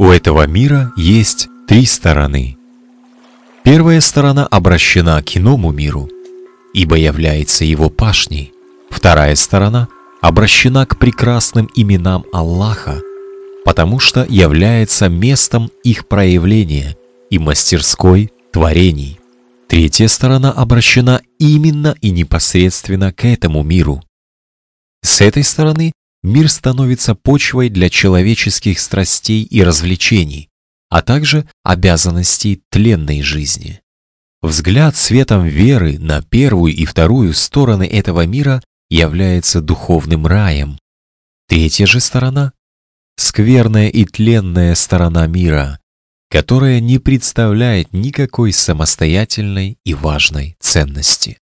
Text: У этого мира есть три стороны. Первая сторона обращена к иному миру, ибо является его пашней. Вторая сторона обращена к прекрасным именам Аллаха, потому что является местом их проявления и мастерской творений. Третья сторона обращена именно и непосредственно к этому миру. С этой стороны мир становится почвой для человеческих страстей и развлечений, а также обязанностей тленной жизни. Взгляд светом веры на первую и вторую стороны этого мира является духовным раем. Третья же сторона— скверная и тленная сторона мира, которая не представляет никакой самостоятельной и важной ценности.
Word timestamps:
У 0.00 0.08
этого 0.08 0.46
мира 0.46 0.94
есть 0.96 1.48
три 1.68 1.84
стороны. 1.84 2.56
Первая 3.64 4.00
сторона 4.00 4.46
обращена 4.46 5.22
к 5.22 5.36
иному 5.36 5.72
миру, 5.72 6.08
ибо 6.72 6.96
является 6.96 7.66
его 7.66 7.90
пашней. 7.90 8.54
Вторая 8.88 9.36
сторона 9.36 9.88
обращена 10.22 10.86
к 10.86 10.98
прекрасным 10.98 11.68
именам 11.74 12.24
Аллаха, 12.32 13.02
потому 13.66 13.98
что 13.98 14.24
является 14.26 15.10
местом 15.10 15.70
их 15.84 16.08
проявления 16.08 16.96
и 17.28 17.38
мастерской 17.38 18.32
творений. 18.52 19.20
Третья 19.68 20.08
сторона 20.08 20.50
обращена 20.50 21.20
именно 21.38 21.94
и 22.00 22.10
непосредственно 22.10 23.12
к 23.12 23.26
этому 23.26 23.62
миру. 23.62 24.02
С 25.02 25.20
этой 25.20 25.44
стороны 25.44 25.92
мир 26.22 26.50
становится 26.50 27.14
почвой 27.14 27.68
для 27.68 27.88
человеческих 27.88 28.78
страстей 28.78 29.42
и 29.42 29.62
развлечений, 29.62 30.48
а 30.88 31.02
также 31.02 31.48
обязанностей 31.62 32.62
тленной 32.70 33.22
жизни. 33.22 33.80
Взгляд 34.42 34.96
светом 34.96 35.44
веры 35.44 35.98
на 35.98 36.22
первую 36.22 36.74
и 36.74 36.84
вторую 36.84 37.34
стороны 37.34 37.86
этого 37.86 38.26
мира 38.26 38.62
является 38.88 39.60
духовным 39.60 40.26
раем. 40.26 40.78
Третья 41.46 41.86
же 41.86 42.00
сторона— 42.00 42.52
скверная 43.16 43.88
и 43.88 44.04
тленная 44.04 44.74
сторона 44.74 45.26
мира, 45.26 45.78
которая 46.30 46.80
не 46.80 46.98
представляет 46.98 47.92
никакой 47.92 48.52
самостоятельной 48.52 49.78
и 49.84 49.94
важной 49.94 50.56
ценности. 50.58 51.39